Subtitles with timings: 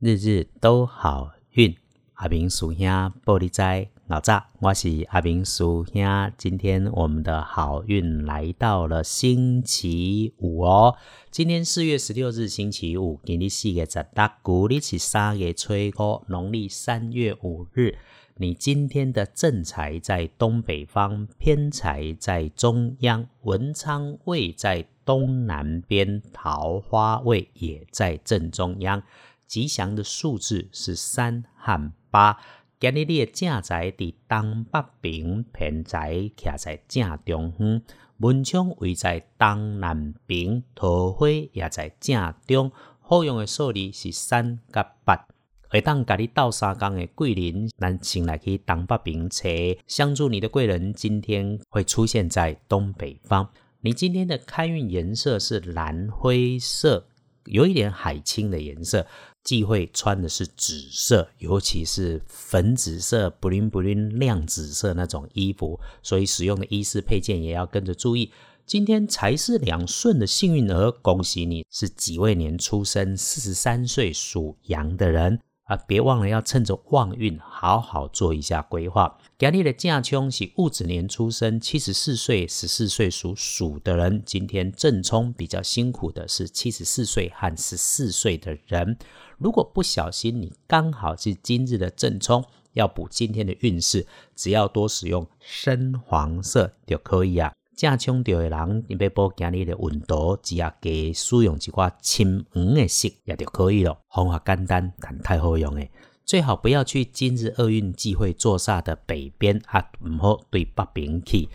[0.00, 1.76] 日日都好运，
[2.14, 2.86] 阿明叔兄
[3.24, 6.32] 玻璃仔老早，我是阿明叔兄。
[6.36, 10.96] 今天我们的好运来到了星期五哦。
[11.32, 17.98] 今天四月十六日星期五，今日四月十六，古历是三月初五，农历三月五日。
[18.36, 29.02] 你今天的正财在东北方，偏财在中央，文昌位在东南边，桃花位也在正中央。
[29.48, 32.38] 吉祥的数字是三和八。
[32.78, 37.82] 今日你的正财伫东北边，偏财徛在正中央，
[38.18, 42.70] 文昌位在东南边，桃花也在正中。
[43.00, 45.26] 好用的数字是三甲八。
[45.70, 49.48] 会当甲你斗三工的贵人，咱先来去东北边找。
[49.86, 53.48] 相助你的贵人今天会出现在东北方。
[53.80, 57.07] 你今天的开运颜色是蓝灰色，
[57.48, 59.06] 有一点海青的颜色。
[59.44, 68.30] 忌讳穿的是紫色，尤其是粉紫色、不灵不灵亮紫色那种衣服，所以使用的衣饰配件也要跟着注意。
[68.66, 75.40] 今天财是两顺的幸运儿，恭喜你是己未年出生，四十三岁属羊的人。
[75.68, 79.18] 啊，别忘了要趁着旺运，好好做一下规划。
[79.38, 84.22] 今日的驾冲是戊子年出生，七十四岁、十四岁属鼠的人。
[84.24, 88.96] 今天正冲比较辛苦的是七十四岁和十四岁的人。
[89.36, 97.52] 如果不小心，你刚好是今日的正冲，要补今天的运势，只要多使用深黄色就可以啊。
[97.78, 103.96] 正冲着诶人，伊要保今日诶温度，只要加使用一寡青黄诶色也就可以了。
[104.12, 105.88] 方法简单，但太好用诶。
[106.24, 111.48] 最好不要去今日厄运聚会坐煞的北边啊，毋好对北边去。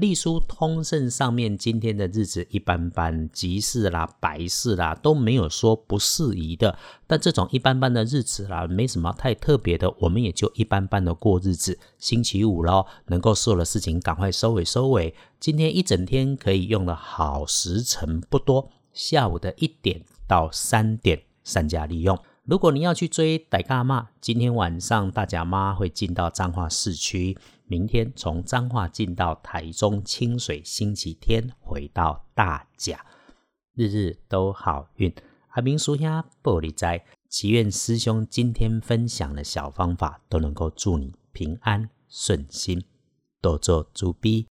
[0.00, 6.78] 隶书通胜上面今天的日子一般般，吉事啦、白事啦都没有说不适宜的。
[7.06, 11.78] 但这种一般般的日子啦，没什么太特别的，我们也就一般般的过日子。
[11.98, 15.14] 星期五咯，能够做的事情赶快收尾收尾。
[15.38, 22.18] 今天一整天可以用的好时辰不多，下午的一点到三点善加利用。
[22.50, 27.38] 如果你要去追傣嘎妈，今天晚上大甲妈会进到彰化市区。
[27.68, 33.06] 明天从彰化进到台中清水，星期天回到大甲，
[33.76, 35.14] 日日都好运。
[35.50, 36.04] 阿明叔兄
[36.42, 42.82] 玻璃斋，祈愿师兄今天分享的小方法都能够祝你平安顺心，
[43.40, 44.48] 多做主逼。